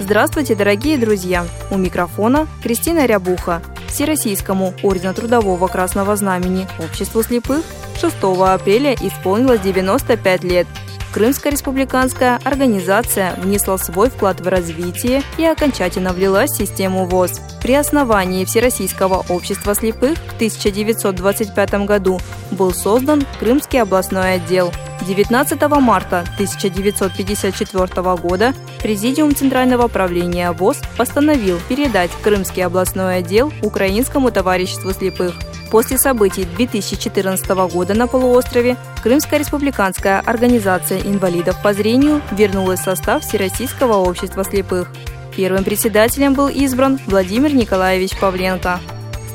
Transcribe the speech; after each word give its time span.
Здравствуйте, 0.00 0.54
дорогие 0.54 0.96
друзья! 0.96 1.46
У 1.70 1.76
микрофона 1.76 2.48
Кристина 2.62 3.04
Рябуха. 3.04 3.60
Всероссийскому 3.86 4.72
Ордену 4.82 5.12
Трудового 5.12 5.68
Красного 5.68 6.16
Знамени 6.16 6.66
Обществу 6.78 7.22
слепых 7.22 7.62
6 8.00 8.16
апреля 8.22 8.94
исполнилось 8.94 9.60
95 9.60 10.42
лет. 10.42 10.66
Крымская 11.12 11.52
республиканская 11.52 12.40
организация 12.44 13.34
внесла 13.34 13.76
свой 13.76 14.08
вклад 14.08 14.40
в 14.40 14.48
развитие 14.48 15.22
и 15.36 15.44
окончательно 15.44 16.14
влилась 16.14 16.52
в 16.52 16.56
систему 16.56 17.04
ВОЗ. 17.04 17.38
При 17.60 17.74
основании 17.74 18.46
Всероссийского 18.46 19.26
общества 19.28 19.74
слепых 19.74 20.16
в 20.16 20.34
1925 20.36 21.74
году 21.84 22.18
был 22.52 22.72
создан 22.72 23.26
Крымский 23.38 23.82
областной 23.82 24.36
отдел. 24.36 24.72
19 25.06 25.60
марта 25.80 26.20
1954 26.34 28.16
года 28.16 28.54
Президиум 28.82 29.34
Центрального 29.34 29.88
правления 29.88 30.52
ВОЗ 30.52 30.80
постановил 30.96 31.58
передать 31.68 32.10
Крымский 32.22 32.64
областной 32.64 33.18
отдел 33.18 33.52
Украинскому 33.62 34.30
товариществу 34.30 34.92
слепых. 34.92 35.34
После 35.70 35.98
событий 35.98 36.44
2014 36.44 37.48
года 37.72 37.94
на 37.94 38.06
полуострове 38.06 38.76
Крымская 39.02 39.38
республиканская 39.38 40.20
организация 40.20 41.00
инвалидов 41.00 41.56
по 41.62 41.72
зрению 41.72 42.20
вернулась 42.32 42.80
в 42.80 42.84
состав 42.84 43.22
Всероссийского 43.22 43.94
общества 43.94 44.44
слепых. 44.44 44.88
Первым 45.36 45.64
председателем 45.64 46.34
был 46.34 46.48
избран 46.48 46.98
Владимир 47.06 47.54
Николаевич 47.54 48.18
Павленко. 48.18 48.80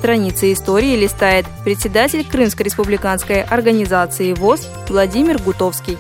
Страницы 0.06 0.54
истории 0.54 0.96
листает 0.96 1.48
председатель 1.64 2.24
Крымской 2.24 2.66
республиканской 2.66 3.42
организации 3.42 4.34
ВОЗ 4.34 4.70
Владимир 4.88 5.42
Гутовский. 5.42 5.98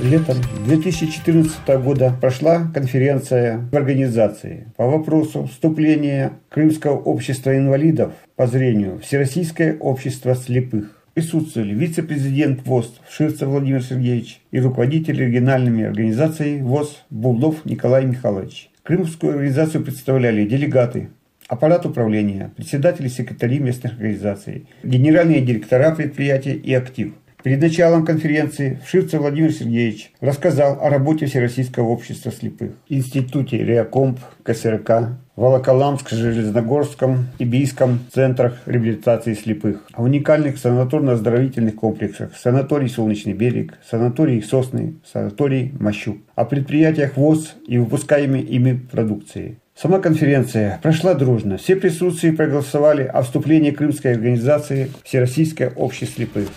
Летом 0.00 0.36
2014 0.64 1.54
года 1.84 2.14
прошла 2.18 2.66
конференция 2.72 3.68
в 3.70 3.76
организации 3.76 4.72
по 4.78 4.86
вопросу 4.86 5.44
вступления 5.52 6.32
Крымского 6.48 6.96
общества 6.96 7.54
инвалидов 7.58 8.14
по 8.36 8.46
зрению 8.46 9.00
Всероссийское 9.00 9.76
общество 9.78 10.34
слепых. 10.34 10.98
Присутствовали 11.12 11.74
вице-президент 11.74 12.66
ВОЗ 12.66 12.98
Ширцев 13.10 13.48
Владимир 13.48 13.82
Сергеевич 13.82 14.40
и 14.50 14.60
руководитель 14.60 15.18
региональными 15.20 15.84
организаций 15.84 16.62
ВОЗ 16.62 17.04
Булдов 17.10 17.66
Николай 17.66 18.06
Михайлович. 18.06 18.70
Крымскую 18.82 19.32
организацию 19.32 19.84
представляли 19.84 20.46
делегаты 20.46 21.10
аппарат 21.48 21.86
управления, 21.86 22.52
председатели 22.56 23.08
секретари 23.08 23.58
местных 23.58 23.92
организаций, 23.94 24.66
генеральные 24.82 25.40
директора 25.40 25.94
предприятия 25.94 26.54
и 26.54 26.72
актив– 26.72 27.14
Перед 27.42 27.60
началом 27.60 28.04
конференции 28.04 28.80
Вшивцев 28.84 29.20
Владимир 29.20 29.52
Сергеевич 29.52 30.12
рассказал 30.20 30.78
о 30.82 30.90
работе 30.90 31.26
Всероссийского 31.26 31.88
общества 31.88 32.32
слепых, 32.32 32.72
Институте 32.88 33.58
Реакомп, 33.58 34.18
КСРК, 34.42 35.18
Волоколамск-Железногорском 35.36 37.26
и 37.38 37.44
Бийском 37.44 38.00
центрах 38.12 38.58
реабилитации 38.66 39.34
слепых, 39.34 39.86
о 39.92 40.02
уникальных 40.02 40.56
санаторно-оздоровительных 40.56 41.74
комплексах 41.74 42.34
санаторий 42.36 42.88
«Солнечный 42.88 43.34
берег», 43.34 43.74
санаторий 43.88 44.42
«Сосны», 44.42 44.94
санаторий 45.04 45.72
«Мощук», 45.78 46.16
о 46.34 46.46
предприятиях 46.46 47.16
ВОЗ 47.16 47.54
и 47.66 47.78
выпускаемой 47.78 48.40
ими 48.40 48.80
продукции. 48.90 49.58
Сама 49.76 49.98
конференция 49.98 50.80
прошла 50.82 51.12
дружно. 51.12 51.58
Все 51.58 51.76
присутствующие 51.76 52.32
проголосовали 52.32 53.02
о 53.02 53.20
вступлении 53.20 53.72
крымской 53.72 54.12
организации 54.12 54.90
Всероссийское 55.04 55.68
общество 55.68 56.16
слепых. 56.16 56.48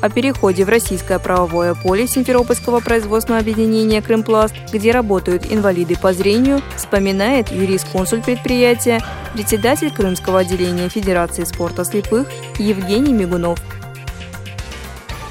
О 0.00 0.08
переходе 0.08 0.64
в 0.64 0.68
российское 0.70 1.18
правовое 1.18 1.74
поле 1.74 2.06
Симферопольского 2.06 2.80
производственного 2.80 3.42
объединения 3.42 4.00
«Крымпласт», 4.00 4.54
где 4.72 4.92
работают 4.92 5.44
инвалиды 5.50 5.94
по 5.98 6.14
зрению, 6.14 6.62
вспоминает 6.74 7.50
юрист-консуль 7.50 8.22
предприятия, 8.22 9.02
председатель 9.34 9.92
Крымского 9.92 10.38
отделения 10.38 10.88
Федерации 10.88 11.44
спорта 11.44 11.84
слепых 11.84 12.28
Евгений 12.58 13.12
Мигунов 13.12 13.58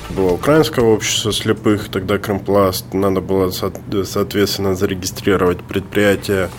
было 0.09 0.31
украинское 0.33 0.83
общество 0.83 1.31
слепых, 1.31 1.89
тогда 1.89 2.17
Крымпласт. 2.17 2.93
Надо 2.93 3.21
было, 3.21 3.51
соответственно, 3.51 4.75
зарегистрировать 4.75 5.63
предприятие 5.63 6.49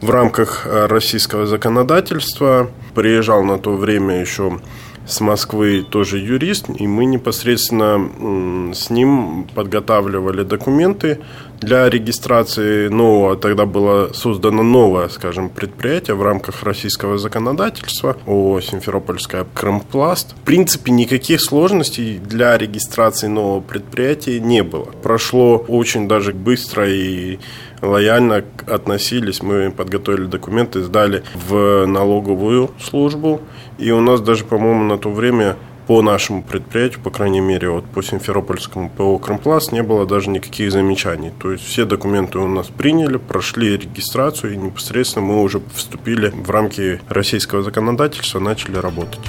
в 0.00 0.10
рамках 0.10 0.66
э, 0.66 0.86
российского 0.86 1.46
законодательства. 1.46 2.70
Приезжал 2.94 3.42
на 3.42 3.58
то 3.58 3.74
время 3.74 4.20
еще 4.20 4.60
с 5.06 5.20
Москвы 5.20 5.84
тоже 5.88 6.18
юрист, 6.18 6.66
и 6.68 6.86
мы 6.86 7.04
непосредственно 7.04 8.72
с 8.74 8.90
ним 8.90 9.46
подготавливали 9.54 10.42
документы 10.42 11.20
для 11.60 11.88
регистрации 11.88 12.88
нового, 12.88 13.36
тогда 13.36 13.64
было 13.64 14.12
создано 14.12 14.62
новое, 14.62 15.08
скажем, 15.08 15.48
предприятие 15.48 16.14
в 16.14 16.22
рамках 16.22 16.62
российского 16.62 17.16
законодательства 17.16 18.16
о 18.26 18.60
Симферопольская 18.60 19.46
Крымпласт. 19.54 20.32
В 20.32 20.44
принципе, 20.44 20.92
никаких 20.92 21.40
сложностей 21.40 22.18
для 22.18 22.58
регистрации 22.58 23.28
нового 23.28 23.60
предприятия 23.60 24.40
не 24.40 24.62
было. 24.62 24.86
Прошло 25.02 25.56
очень 25.56 26.06
даже 26.06 26.32
быстро 26.32 26.88
и 26.90 27.38
лояльно 27.84 28.44
относились. 28.66 29.42
Мы 29.42 29.70
подготовили 29.70 30.26
документы, 30.26 30.82
сдали 30.82 31.22
в 31.34 31.86
налоговую 31.86 32.70
службу. 32.80 33.40
И 33.78 33.90
у 33.90 34.00
нас 34.00 34.20
даже, 34.20 34.44
по-моему, 34.44 34.84
на 34.84 34.98
то 34.98 35.10
время 35.10 35.56
по 35.86 36.00
нашему 36.00 36.42
предприятию, 36.42 37.00
по 37.02 37.10
крайней 37.10 37.40
мере, 37.40 37.68
вот 37.68 37.84
по 37.84 38.02
Симферопольскому 38.02 38.88
ПО 38.88 39.18
«Кромпласт» 39.18 39.72
не 39.72 39.82
было 39.82 40.06
даже 40.06 40.30
никаких 40.30 40.72
замечаний. 40.72 41.30
То 41.38 41.52
есть 41.52 41.64
все 41.64 41.84
документы 41.84 42.38
у 42.38 42.48
нас 42.48 42.68
приняли, 42.68 43.18
прошли 43.18 43.76
регистрацию, 43.76 44.54
и 44.54 44.56
непосредственно 44.56 45.26
мы 45.26 45.42
уже 45.42 45.60
вступили 45.74 46.28
в 46.28 46.50
рамки 46.50 47.00
российского 47.08 47.62
законодательства, 47.62 48.38
начали 48.38 48.76
работать. 48.76 49.20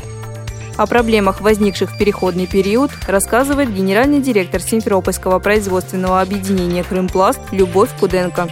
О 0.78 0.88
проблемах, 0.88 1.40
возникших 1.40 1.94
в 1.94 1.98
переходный 1.98 2.48
период, 2.48 2.92
рассказывает 3.08 3.74
генеральный 3.74 4.20
директор 4.20 4.62
Симферопольского 4.62 5.40
производственного 5.40 6.20
объединения 6.20 6.84
«Крымпласт» 6.84 7.40
Любовь 7.52 7.90
Куденко. 7.98 8.50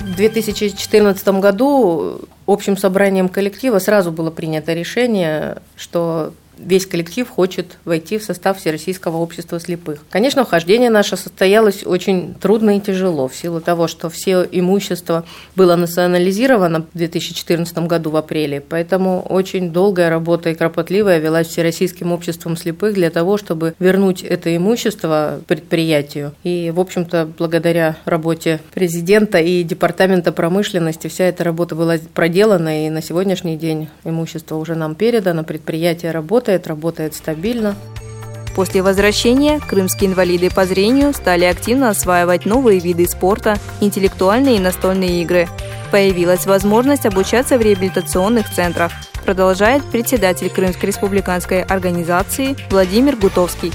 В 0.00 0.16
2014 0.16 1.28
году 1.38 2.22
общим 2.46 2.78
собранием 2.78 3.28
коллектива 3.28 3.78
сразу 3.78 4.10
было 4.10 4.30
принято 4.30 4.72
решение, 4.72 5.58
что 5.76 6.32
весь 6.58 6.86
коллектив 6.86 7.28
хочет 7.28 7.78
войти 7.84 8.18
в 8.18 8.24
состав 8.24 8.58
Всероссийского 8.58 9.16
общества 9.16 9.58
слепых. 9.58 10.00
Конечно, 10.10 10.44
вхождение 10.44 10.90
наше 10.90 11.16
состоялось 11.16 11.84
очень 11.84 12.34
трудно 12.34 12.76
и 12.76 12.80
тяжело, 12.80 13.28
в 13.28 13.34
силу 13.34 13.60
того, 13.60 13.88
что 13.88 14.10
все 14.10 14.46
имущество 14.50 15.24
было 15.56 15.76
национализировано 15.76 16.86
в 16.92 16.98
2014 16.98 17.78
году 17.78 18.10
в 18.10 18.16
апреле, 18.16 18.60
поэтому 18.60 19.22
очень 19.22 19.70
долгая 19.72 20.10
работа 20.10 20.50
и 20.50 20.54
кропотливая 20.54 21.18
велась 21.18 21.48
Всероссийским 21.48 22.12
обществом 22.12 22.56
слепых 22.56 22.94
для 22.94 23.10
того, 23.10 23.38
чтобы 23.38 23.74
вернуть 23.78 24.22
это 24.22 24.54
имущество 24.54 25.40
предприятию. 25.46 26.32
И, 26.44 26.72
в 26.74 26.80
общем-то, 26.80 27.28
благодаря 27.38 27.96
работе 28.04 28.60
президента 28.74 29.38
и 29.38 29.62
департамента 29.62 30.32
промышленности 30.32 31.08
вся 31.08 31.24
эта 31.24 31.44
работа 31.44 31.74
была 31.74 31.96
проделана, 32.14 32.86
и 32.86 32.90
на 32.90 33.02
сегодняшний 33.02 33.56
день 33.56 33.88
имущество 34.04 34.56
уже 34.56 34.74
нам 34.74 34.94
передано, 34.94 35.44
предприятие 35.44 36.12
работает, 36.12 36.41
работает, 36.42 36.66
работает 36.66 37.14
стабильно. 37.14 37.76
После 38.56 38.82
возвращения 38.82 39.60
крымские 39.60 40.10
инвалиды 40.10 40.50
по 40.50 40.66
зрению 40.66 41.14
стали 41.14 41.44
активно 41.44 41.88
осваивать 41.88 42.46
новые 42.46 42.80
виды 42.80 43.06
спорта, 43.06 43.56
интеллектуальные 43.80 44.56
и 44.56 44.60
настольные 44.60 45.22
игры. 45.22 45.48
Появилась 45.92 46.46
возможность 46.46 47.06
обучаться 47.06 47.58
в 47.58 47.62
реабилитационных 47.62 48.52
центрах, 48.52 48.92
продолжает 49.24 49.84
председатель 49.84 50.50
Крымской 50.50 50.88
республиканской 50.88 51.62
организации 51.62 52.56
Владимир 52.70 53.16
Гутовский. 53.16 53.72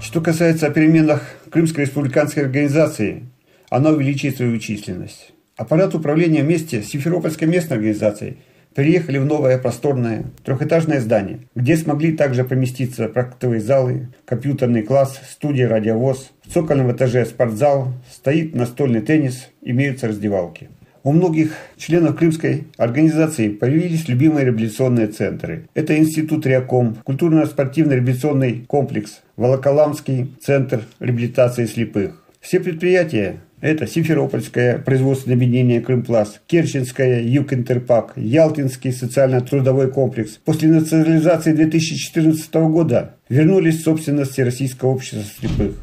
Что 0.00 0.20
касается 0.20 0.66
о 0.66 0.70
переменах 0.70 1.22
Крымской 1.50 1.84
республиканской 1.84 2.44
организации, 2.44 3.28
она 3.70 3.90
увеличивает 3.90 4.36
свою 4.36 4.58
численность. 4.58 5.32
Аппарат 5.56 5.94
управления 5.94 6.42
вместе 6.42 6.82
с 6.82 6.88
Симферопольской 6.88 7.46
местной 7.46 7.76
организацией 7.76 8.38
переехали 8.74 9.18
в 9.18 9.24
новое 9.24 9.58
просторное 9.58 10.24
трехэтажное 10.44 11.00
здание, 11.00 11.40
где 11.54 11.76
смогли 11.76 12.16
также 12.16 12.44
поместиться 12.44 13.08
практовые 13.08 13.60
залы, 13.60 14.08
компьютерный 14.24 14.82
класс, 14.82 15.20
студия 15.30 15.68
радиовоз. 15.68 16.30
В 16.44 16.52
цокольном 16.52 16.92
этаже 16.92 17.24
спортзал, 17.26 17.92
стоит 18.10 18.54
настольный 18.54 19.00
теннис, 19.00 19.48
имеются 19.62 20.08
раздевалки. 20.08 20.68
У 21.04 21.12
многих 21.12 21.52
членов 21.76 22.16
Крымской 22.16 22.66
организации 22.76 23.48
появились 23.48 24.08
любимые 24.08 24.44
реабилитационные 24.44 25.06
центры. 25.06 25.68
Это 25.74 25.96
Институт 25.96 26.44
Реаком, 26.44 26.96
культурно-спортивный 27.04 27.96
реабилитационный 27.96 28.64
комплекс, 28.66 29.22
Волоколамский 29.36 30.34
центр 30.42 30.82
реабилитации 30.98 31.66
слепых. 31.66 32.22
Все 32.40 32.60
предприятия 32.60 33.40
это 33.60 33.86
Симферопольское 33.86 34.78
производственное 34.78 35.36
объединение 35.36 35.80
«Крымпласт», 35.80 36.40
Керченское 36.46 37.22
«Юг-Интерпак», 37.22 38.12
Ялтинский 38.16 38.92
социально-трудовой 38.92 39.90
комплекс. 39.90 40.38
После 40.44 40.68
национализации 40.68 41.52
2014 41.52 42.54
года 42.54 43.16
вернулись 43.28 43.80
в 43.80 43.84
собственность 43.84 44.38
Российского 44.38 44.90
общества 44.90 45.22
слепых. 45.40 45.76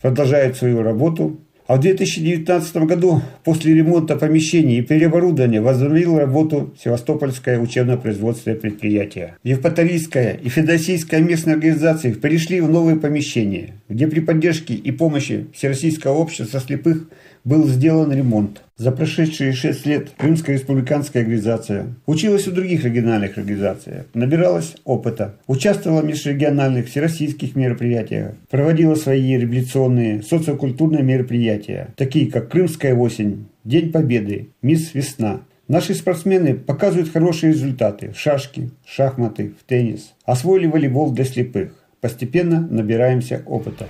Продолжают 0.00 0.56
свою 0.56 0.82
работу 0.82 1.40
а 1.66 1.76
в 1.76 1.80
2019 1.80 2.76
году 2.78 3.22
после 3.44 3.74
ремонта 3.74 4.16
помещений 4.16 4.78
и 4.78 4.82
переоборудования 4.82 5.60
возобновил 5.60 6.18
работу 6.18 6.74
Севастопольское 6.82 7.58
учебно-производственное 7.58 8.58
предприятие. 8.58 9.36
Евпаторийская 9.44 10.34
и 10.34 10.48
Федосийская 10.48 11.20
местные 11.20 11.54
организации 11.54 12.12
перешли 12.12 12.60
в 12.60 12.70
новые 12.70 12.96
помещения, 12.96 13.74
где 13.88 14.06
при 14.06 14.20
поддержке 14.20 14.74
и 14.74 14.90
помощи 14.90 15.46
Всероссийского 15.54 16.14
общества 16.14 16.60
слепых 16.60 17.08
был 17.44 17.66
сделан 17.66 18.12
ремонт. 18.12 18.62
За 18.76 18.90
прошедшие 18.90 19.52
шесть 19.52 19.86
лет 19.86 20.10
Крымская 20.16 20.56
республиканская 20.56 21.22
организация 21.22 21.94
училась 22.06 22.48
у 22.48 22.52
других 22.52 22.84
региональных 22.84 23.38
организаций, 23.38 24.04
набиралась 24.14 24.74
опыта, 24.84 25.36
участвовала 25.46 26.00
в 26.00 26.04
межрегиональных 26.04 26.88
всероссийских 26.88 27.54
мероприятиях, 27.54 28.34
проводила 28.50 28.94
свои 28.94 29.36
реабилитационные, 29.36 30.22
социокультурные 30.22 31.02
мероприятия, 31.02 31.88
такие 31.96 32.30
как 32.30 32.50
Крымская 32.50 32.94
осень, 32.94 33.46
День 33.64 33.92
Победы, 33.92 34.48
Мисс 34.62 34.94
Весна. 34.94 35.40
Наши 35.68 35.94
спортсмены 35.94 36.54
показывают 36.54 37.12
хорошие 37.12 37.52
результаты 37.52 38.10
в 38.10 38.18
шашке, 38.18 38.70
шахматы, 38.84 39.52
в 39.60 39.64
теннис. 39.64 40.12
Освоили 40.24 40.66
волейбол 40.66 41.12
для 41.12 41.24
слепых. 41.24 41.72
Постепенно 42.00 42.66
набираемся 42.68 43.42
опыта. 43.46 43.86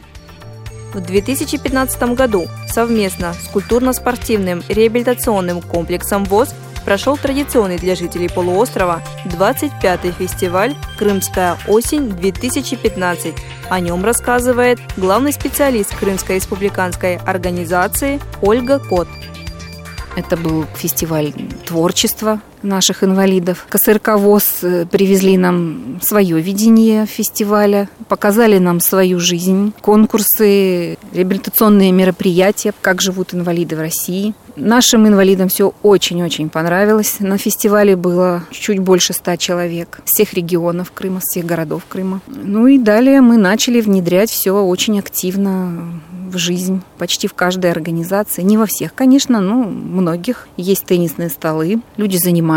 В 0.93 1.00
2015 1.00 2.15
году 2.15 2.47
совместно 2.69 3.33
с 3.33 3.49
культурно-спортивным 3.49 4.62
реабилитационным 4.69 5.62
комплексом 5.62 6.25
ВОЗ 6.25 6.55
прошел 6.85 7.17
традиционный 7.17 7.79
для 7.79 7.94
жителей 7.94 8.29
полуострова 8.29 9.03
25-й 9.25 10.12
фестиваль 10.12 10.75
«Крымская 10.99 11.56
осень-2015». 11.67 13.35
О 13.71 13.81
нем 13.81 14.05
рассказывает 14.05 14.81
главный 14.99 15.33
специалист 15.33 15.97
Крымской 15.97 16.37
республиканской 16.37 17.17
организации 17.17 18.21
Ольга 18.43 18.79
Кот. 18.79 19.09
Это 20.17 20.37
был 20.37 20.67
фестиваль 20.77 21.33
творчества 21.65 22.43
наших 22.62 23.05
инвалидов. 23.05 23.67
КСРК 23.69 24.17
ВОЗ 24.17 24.44
э, 24.62 24.87
привезли 24.87 25.37
нам 25.37 26.00
свое 26.03 26.41
видение 26.41 27.06
фестиваля, 27.06 27.88
показали 28.09 28.59
нам 28.59 28.81
свою 28.81 29.20
жизнь, 29.20 29.73
конкурсы, 29.81 30.99
реабилитационные 31.12 31.93
мероприятия, 31.93 32.73
как 32.81 33.00
живут 33.00 33.35
инвалиды 33.35 33.76
в 33.76 33.81
России. 33.81 34.35
Нашим 34.56 35.09
инвалидам 35.09 35.49
все 35.49 35.73
очень-очень 35.82 36.50
понравилось. 36.50 37.17
На 37.20 37.38
фестивале 37.38 37.97
было 37.97 38.44
чуть 38.50 38.81
больше 38.81 39.15
ста 39.15 39.37
человек 39.37 40.00
всех 40.05 40.35
регионов 40.35 40.93
Крыма, 40.93 41.20
всех 41.20 41.47
городов 41.47 41.82
Крыма. 41.88 42.20
Ну 42.26 42.67
и 42.67 42.79
далее 42.79 43.23
мы 43.23 43.38
начали 43.38 43.81
внедрять 43.81 44.31
все 44.31 44.53
очень 44.53 44.99
активно 44.99 46.00
в 46.31 46.38
жизнь 46.38 46.82
почти 46.99 47.29
в 47.29 47.35
каждой 47.35 47.70
организации. 47.70 48.43
Не 48.43 48.58
во 48.58 48.67
всех, 48.67 48.94
конечно, 48.94 49.41
но 49.41 49.65
многих. 49.65 50.49
Есть 50.56 50.87
теннисные 50.87 51.29
столы, 51.29 51.81
люди 51.97 52.17
занимаются. 52.17 52.51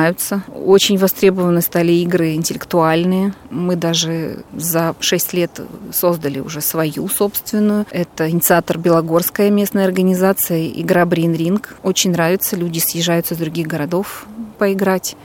Очень 0.54 0.98
востребованы 0.98 1.62
стали 1.62 1.92
игры 1.92 2.34
интеллектуальные. 2.34 3.34
Мы 3.50 3.76
даже 3.76 4.44
за 4.56 4.96
6 5.00 5.34
лет 5.34 5.62
создали 5.92 6.40
уже 6.40 6.62
свою 6.62 7.08
собственную. 7.08 7.86
Это 7.92 8.30
инициатор 8.30 8.78
Белогорская 8.78 9.50
местная 9.50 9.86
организация, 9.86 10.68
игра 10.68 11.06
Брин 11.06 11.34
Ринг. 11.34 11.76
Очень 11.84 12.12
нравится, 12.12 12.56
люди 12.56 12.80
съезжаются 12.80 13.34
из 13.34 13.40
других 13.40 13.68
городов 13.68 14.26
поиграть. 14.58 15.16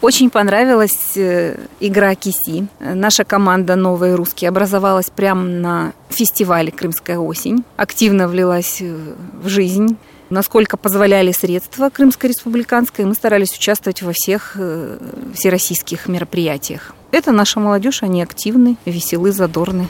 Очень 0.00 0.30
понравилась 0.30 1.16
э, 1.16 1.56
игра 1.80 2.14
Киси. 2.14 2.68
Наша 2.78 3.24
команда 3.24 3.74
«Новые 3.74 4.14
русские» 4.14 4.48
образовалась 4.48 5.10
прямо 5.10 5.42
на 5.42 5.92
фестивале 6.08 6.70
«Крымская 6.70 7.18
осень». 7.18 7.64
Активно 7.76 8.28
влилась 8.28 8.78
э, 8.80 8.94
в 9.42 9.48
жизнь. 9.48 9.96
Насколько 10.30 10.76
позволяли 10.76 11.32
средства 11.32 11.88
Крымской 11.88 12.28
республиканской, 12.28 13.06
мы 13.06 13.14
старались 13.14 13.56
участвовать 13.56 14.02
во 14.02 14.12
всех 14.12 14.52
э, 14.56 14.98
всероссийских 15.34 16.06
мероприятиях. 16.06 16.94
Это 17.12 17.32
наша 17.32 17.60
молодежь, 17.60 18.02
они 18.02 18.22
активны, 18.22 18.76
веселы, 18.84 19.32
задорны. 19.32 19.88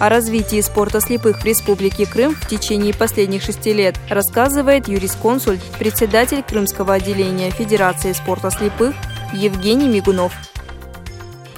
О 0.00 0.08
развитии 0.08 0.60
спорта 0.60 1.00
слепых 1.00 1.42
в 1.42 1.44
Республике 1.44 2.06
Крым 2.06 2.34
в 2.34 2.48
течение 2.48 2.94
последних 2.94 3.42
шести 3.42 3.72
лет 3.72 3.96
рассказывает 4.08 4.88
юрисконсульт, 4.88 5.60
председатель 5.78 6.42
Крымского 6.42 6.94
отделения 6.94 7.50
Федерации 7.50 8.12
спорта 8.12 8.50
слепых 8.50 8.94
Евгений 9.34 9.88
Мигунов. 9.88 10.32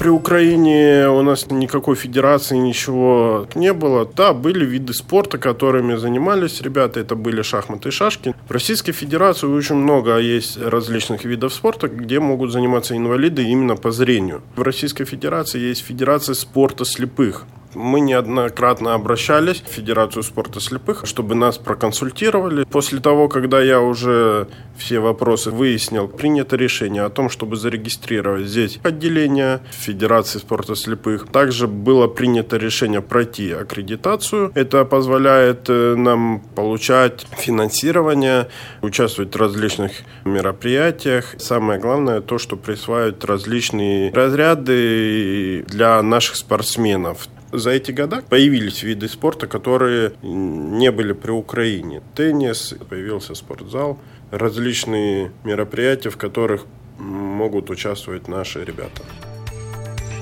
При 0.07 0.13
Украине 0.13 1.09
у 1.09 1.23
нас 1.23 1.51
никакой 1.51 1.97
федерации, 1.97 2.57
ничего 2.57 3.49
не 3.57 3.73
было. 3.73 4.09
Да, 4.17 4.33
были 4.33 4.65
виды 4.65 4.95
спорта, 4.95 5.37
которыми 5.37 5.97
занимались 5.97 6.61
ребята. 6.61 7.01
Это 7.01 7.17
были 7.17 7.43
шахматы 7.43 7.89
и 7.89 7.91
шашки. 7.91 8.33
В 8.47 8.53
Российской 8.53 8.93
Федерации 8.93 9.49
очень 9.49 9.75
много 9.75 10.19
есть 10.19 10.63
различных 10.63 11.25
видов 11.25 11.53
спорта, 11.53 11.89
где 11.89 12.21
могут 12.21 12.53
заниматься 12.53 12.97
инвалиды 12.97 13.43
именно 13.43 13.75
по 13.75 13.91
зрению. 13.91 14.43
В 14.55 14.63
Российской 14.63 15.07
Федерации 15.07 15.59
есть 15.59 15.85
Федерация 15.85 16.37
спорта 16.37 16.85
слепых. 16.85 17.45
Мы 17.77 18.01
неоднократно 18.01 18.95
обращались 18.95 19.61
в 19.61 19.69
Федерацию 19.69 20.23
спорта 20.23 20.61
слепых, 20.61 21.03
чтобы 21.05 21.35
нас 21.35 21.59
проконсультировали. 21.59 22.65
После 22.65 23.01
того, 23.01 23.29
когда 23.29 23.61
я 23.61 23.83
уже 23.83 24.49
все 24.79 24.99
вопросы 24.99 25.51
выяснил, 25.51 26.09
принято 26.09 26.57
решение 26.57 27.03
о 27.03 27.11
том, 27.11 27.29
чтобы 27.29 27.57
зарегистрировать 27.57 28.47
здесь 28.47 28.81
отделение 28.83 29.61
Федерации 29.73 30.39
спорта 30.39 30.75
слепых. 30.75 31.27
Также 31.27 31.67
было 31.67 32.07
принято 32.09 32.57
решение 32.57 33.03
пройти 33.03 33.53
аккредитацию. 33.53 34.53
Это 34.55 34.87
позволяет 34.87 35.69
э, 35.69 35.97
нам 35.97 36.41
получать 36.55 37.27
финансирование, 37.37 38.49
участвовать 38.81 39.35
в 39.35 39.39
различных 39.39 39.93
мероприятиях. 40.25 41.35
Самое 41.37 41.79
главное 41.79 42.23
то, 42.23 42.39
что 42.39 42.57
присваивают 42.57 43.23
различные 43.27 44.11
разряды 44.13 45.63
для 45.69 46.01
наших 46.01 46.37
спортсменов 46.37 47.29
за 47.59 47.71
эти 47.71 47.93
года 47.93 48.23
появились 48.29 48.83
виды 48.83 49.09
спорта, 49.09 49.47
которые 49.47 50.13
не 50.23 50.91
были 50.91 51.13
при 51.13 51.31
Украине. 51.31 52.03
Теннис, 52.15 52.75
появился 52.89 53.35
спортзал, 53.35 53.99
различные 54.31 55.33
мероприятия, 55.45 56.11
в 56.11 56.17
которых 56.17 56.67
могут 56.99 57.71
участвовать 57.71 58.29
наши 58.29 58.65
ребята. 58.65 59.03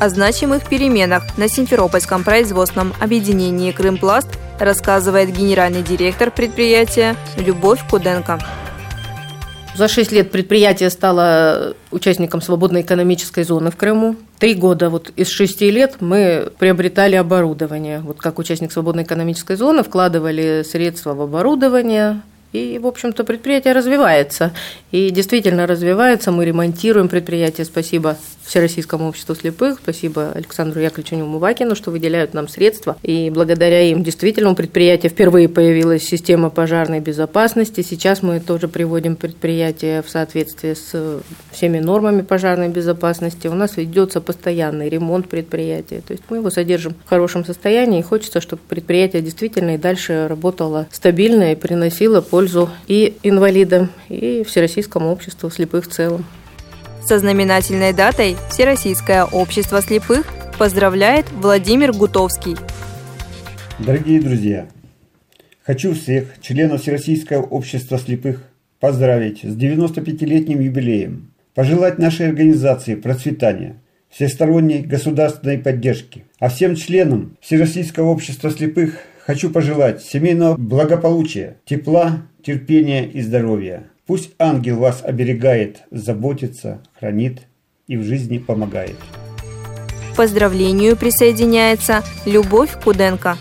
О 0.00 0.08
значимых 0.08 0.68
переменах 0.68 1.38
на 1.38 1.48
Симферопольском 1.48 2.24
производственном 2.24 2.92
объединении 3.00 3.70
«Крымпласт» 3.70 4.28
рассказывает 4.58 5.30
генеральный 5.30 5.82
директор 5.82 6.30
предприятия 6.30 7.16
Любовь 7.38 7.80
Куденко. 7.88 8.40
За 9.74 9.88
шесть 9.88 10.12
лет 10.12 10.30
предприятие 10.30 10.88
стало 10.88 11.74
участником 11.90 12.40
свободной 12.40 12.82
экономической 12.82 13.42
зоны 13.42 13.72
в 13.72 13.76
Крыму. 13.76 14.14
Три 14.38 14.54
года 14.54 14.88
вот 14.88 15.10
из 15.16 15.28
шести 15.28 15.68
лет 15.70 15.96
мы 16.00 16.52
приобретали 16.60 17.16
оборудование. 17.16 17.98
Вот 17.98 18.18
как 18.18 18.38
участник 18.38 18.70
свободной 18.70 19.02
экономической 19.02 19.56
зоны 19.56 19.82
вкладывали 19.82 20.62
средства 20.62 21.14
в 21.14 21.22
оборудование, 21.22 22.22
и, 22.54 22.78
в 22.78 22.86
общем-то, 22.86 23.24
предприятие 23.24 23.74
развивается. 23.74 24.52
И 24.92 25.10
действительно 25.10 25.66
развивается. 25.66 26.30
Мы 26.30 26.44
ремонтируем 26.44 27.08
предприятие. 27.08 27.64
Спасибо 27.64 28.16
Всероссийскому 28.44 29.08
обществу 29.08 29.34
слепых. 29.34 29.80
Спасибо 29.82 30.30
Александру 30.32 30.80
Яковлевичу 30.80 31.16
Мувакину, 31.16 31.74
что 31.74 31.90
выделяют 31.90 32.32
нам 32.32 32.46
средства. 32.46 32.96
И 33.02 33.28
благодаря 33.30 33.82
им 33.82 34.04
действительно 34.04 34.50
у 34.50 34.54
предприятия 34.54 35.08
впервые 35.08 35.48
появилась 35.48 36.04
система 36.04 36.48
пожарной 36.48 37.00
безопасности. 37.00 37.80
Сейчас 37.80 38.22
мы 38.22 38.38
тоже 38.38 38.68
приводим 38.68 39.16
предприятие 39.16 40.02
в 40.02 40.08
соответствии 40.08 40.74
с 40.74 41.22
всеми 41.50 41.80
нормами 41.80 42.22
пожарной 42.22 42.68
безопасности. 42.68 43.48
У 43.48 43.54
нас 43.54 43.76
ведется 43.76 44.20
постоянный 44.20 44.88
ремонт 44.88 45.28
предприятия. 45.28 46.02
То 46.06 46.12
есть 46.12 46.22
мы 46.28 46.36
его 46.36 46.50
содержим 46.50 46.94
в 47.04 47.08
хорошем 47.08 47.44
состоянии. 47.44 47.98
И 47.98 48.02
хочется, 48.02 48.40
чтобы 48.40 48.62
предприятие 48.68 49.22
действительно 49.22 49.74
и 49.74 49.78
дальше 49.78 50.28
работало 50.28 50.86
стабильно 50.92 51.50
и 51.50 51.56
приносило 51.56 52.20
пользу 52.20 52.43
пользу 52.44 52.68
и 52.88 53.16
инвалидам, 53.22 53.90
и 54.10 54.44
Всероссийскому 54.44 55.10
обществу 55.10 55.48
слепых 55.50 55.86
в 55.86 55.90
целом. 55.90 56.26
Со 57.02 57.18
знаменательной 57.18 57.94
датой 57.94 58.36
Всероссийское 58.50 59.24
общество 59.24 59.80
слепых 59.80 60.26
поздравляет 60.58 61.24
Владимир 61.32 61.92
Гутовский. 61.92 62.56
Дорогие 63.78 64.20
друзья, 64.20 64.66
хочу 65.62 65.94
всех 65.94 66.38
членов 66.42 66.82
Всероссийского 66.82 67.42
общества 67.42 67.98
слепых 67.98 68.42
поздравить 68.78 69.40
с 69.40 69.56
95-летним 69.56 70.60
юбилеем, 70.60 71.30
пожелать 71.54 71.98
нашей 71.98 72.28
организации 72.28 72.94
процветания, 72.94 73.76
всесторонней 74.10 74.82
государственной 74.82 75.56
поддержки. 75.56 76.24
А 76.38 76.50
всем 76.50 76.76
членам 76.76 77.38
Всероссийского 77.40 78.10
общества 78.10 78.50
слепых 78.50 78.98
хочу 79.26 79.50
пожелать 79.50 80.02
семейного 80.02 80.56
благополучия, 80.56 81.56
тепла, 81.64 82.22
терпения 82.44 83.08
и 83.08 83.22
здоровья. 83.22 83.84
Пусть 84.06 84.32
ангел 84.38 84.78
вас 84.78 85.02
оберегает, 85.02 85.82
заботится, 85.90 86.82
хранит 86.98 87.42
и 87.86 87.96
в 87.96 88.02
жизни 88.02 88.38
помогает. 88.38 88.96
К 90.12 90.16
поздравлению 90.16 90.96
присоединяется 90.96 92.02
Любовь 92.26 92.70
Куденко. 92.82 93.36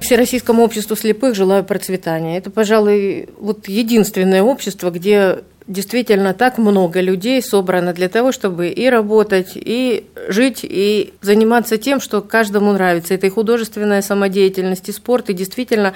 Всероссийскому 0.00 0.62
обществу 0.62 0.96
слепых 0.96 1.34
желаю 1.34 1.64
процветания. 1.64 2.38
Это, 2.38 2.50
пожалуй, 2.50 3.28
вот 3.38 3.68
единственное 3.68 4.42
общество, 4.42 4.90
где 4.90 5.40
действительно 5.66 6.34
так 6.34 6.58
много 6.58 7.00
людей 7.00 7.42
собрано 7.42 7.92
для 7.92 8.08
того, 8.08 8.32
чтобы 8.32 8.68
и 8.68 8.88
работать, 8.88 9.52
и 9.54 10.06
жить, 10.28 10.60
и 10.62 11.12
заниматься 11.20 11.78
тем, 11.78 12.00
что 12.00 12.20
каждому 12.20 12.72
нравится. 12.72 13.14
Это 13.14 13.26
и 13.26 13.30
художественная 13.30 14.02
самодеятельность, 14.02 14.88
и 14.88 14.92
спорт, 14.92 15.30
и 15.30 15.34
действительно 15.34 15.94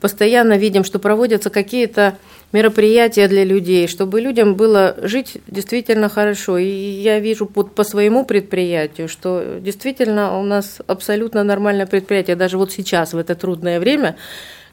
постоянно 0.00 0.58
видим, 0.58 0.84
что 0.84 0.98
проводятся 0.98 1.50
какие-то 1.50 2.16
мероприятия 2.52 3.26
для 3.26 3.44
людей, 3.44 3.88
чтобы 3.88 4.20
людям 4.20 4.54
было 4.54 4.96
жить 5.02 5.38
действительно 5.46 6.08
хорошо. 6.08 6.58
И 6.58 6.66
я 6.66 7.20
вижу 7.20 7.46
по, 7.46 7.64
по 7.64 7.84
своему 7.84 8.24
предприятию, 8.24 9.08
что 9.08 9.58
действительно 9.60 10.38
у 10.38 10.42
нас 10.42 10.78
абсолютно 10.86 11.42
нормальное 11.42 11.86
предприятие. 11.86 12.36
Даже 12.36 12.58
вот 12.58 12.72
сейчас, 12.72 13.12
в 13.12 13.18
это 13.18 13.34
трудное 13.34 13.80
время, 13.80 14.16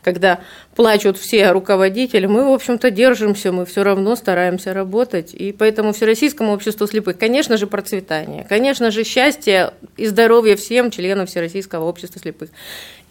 когда 0.04 0.40
плачут 0.76 1.18
все 1.18 1.52
руководители, 1.52 2.26
мы, 2.26 2.50
в 2.50 2.54
общем-то, 2.54 2.92
держимся, 2.92 3.52
мы 3.52 3.66
все 3.66 3.84
равно 3.84 4.16
стараемся 4.16 4.74
работать. 4.74 5.34
И 5.34 5.52
поэтому 5.52 5.94
Всероссийскому 5.94 6.54
обществу 6.54 6.88
слепых, 6.88 7.18
конечно 7.18 7.58
же, 7.58 7.68
процветание, 7.68 8.46
конечно 8.48 8.92
же, 8.92 9.04
счастье 9.04 9.74
и 9.98 10.08
здоровье 10.08 10.56
всем 10.56 10.92
членам 10.92 11.28
Всероссийского 11.28 11.86
общества 11.86 12.20
слепых. 12.20 12.50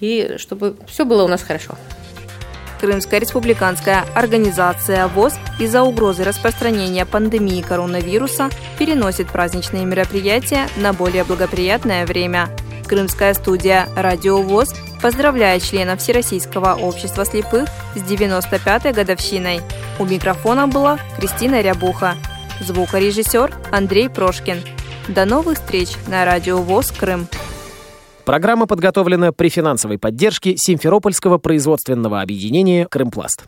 И 0.01 0.35
чтобы 0.39 0.77
все 0.87 1.05
было 1.05 1.25
у 1.25 1.29
нас 1.29 1.43
хорошо. 1.43 1.77
Крымская 2.81 3.21
республиканская 3.21 4.05
организация 4.15 5.07
ВОЗ 5.09 5.35
из-за 5.59 5.83
угрозы 5.83 6.25
распространения 6.25 7.05
пандемии 7.05 7.61
коронавируса 7.61 8.49
переносит 8.79 9.29
праздничные 9.29 9.85
мероприятия 9.85 10.67
на 10.77 10.95
более 10.95 11.25
благоприятное 11.25 12.07
время. 12.07 12.49
Крымская 12.89 13.35
студия 13.35 13.87
«Радио 13.95 14.41
ВОЗ» 14.41 14.75
поздравляет 15.03 15.63
членов 15.63 16.01
Всероссийского 16.01 16.75
общества 16.75 17.25
слепых 17.25 17.69
с 17.95 17.99
95-й 17.99 18.93
годовщиной. 18.93 19.61
У 19.99 20.05
микрофона 20.05 20.67
была 20.67 20.99
Кристина 21.19 21.61
Рябуха, 21.61 22.17
звукорежиссер 22.61 23.55
Андрей 23.73 24.09
Прошкин. 24.09 24.59
До 25.09 25.25
новых 25.25 25.59
встреч 25.59 25.91
на 26.09 26.25
Радио 26.25 26.59
ВОЗ 26.59 26.93
Крым. 26.93 27.27
Программа 28.25 28.67
подготовлена 28.67 29.33
при 29.33 29.49
финансовой 29.49 29.99
поддержке 29.99 30.55
Симферопольского 30.57 31.39
производственного 31.39 32.21
объединения 32.21 32.87
«Крымпласт». 32.87 33.45